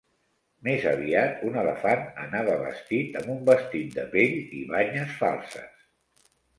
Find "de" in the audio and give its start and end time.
4.01-4.09